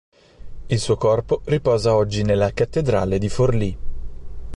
Il 0.65 0.79
suo 0.79 0.97
corpo 0.97 1.41
riposa 1.43 1.93
oggi 1.93 2.23
nella 2.23 2.51
Cattedrale 2.53 3.19
di 3.19 3.29
Forlì. 3.29 3.77